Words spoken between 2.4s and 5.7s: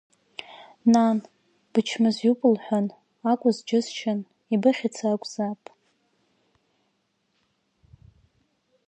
лҳәан, акәыз џьысшьан, ибыхьц акәзаап.